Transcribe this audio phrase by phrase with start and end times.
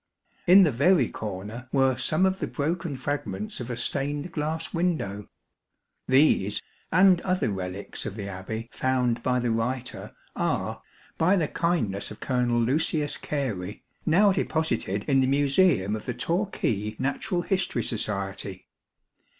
[0.47, 5.27] In the very corner were some of the broken fragments of a stained glass window.
[6.07, 6.59] These
[6.91, 10.81] and other relics of the Abbey found by the writer are,
[11.19, 16.95] by the kindness of Colonel Lucius Gary, now deposited in the Museum of the Torquay
[16.97, 18.65] Natural History Society.